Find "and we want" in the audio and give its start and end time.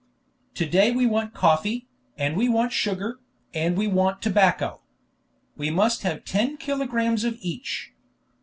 2.17-2.73, 3.53-4.19